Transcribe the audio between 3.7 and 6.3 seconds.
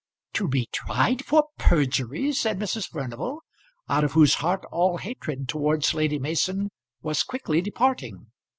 out of whose heart all hatred towards Lady